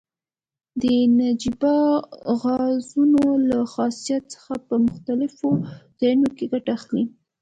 د 0.81 0.83
نجیبه 1.19 1.75
غازونو 2.41 3.23
له 3.49 3.59
خاصیت 3.73 4.23
څخه 4.33 4.53
په 4.67 4.75
مختلفو 4.87 5.49
ځایو 5.99 6.27
کې 6.37 6.45
ګټه 6.51 6.71
اخلي. 6.77 7.03